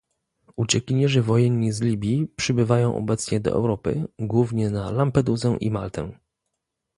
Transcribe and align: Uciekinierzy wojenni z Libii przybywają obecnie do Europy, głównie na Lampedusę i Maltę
Uciekinierzy 0.55 1.21
wojenni 1.21 1.71
z 1.71 1.81
Libii 1.81 2.27
przybywają 2.35 2.95
obecnie 2.95 3.39
do 3.39 3.51
Europy, 3.51 4.07
głównie 4.19 4.69
na 4.69 4.91
Lampedusę 4.91 5.57
i 5.59 5.71
Maltę 5.71 6.11